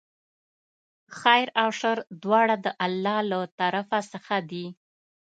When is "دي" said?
4.49-4.65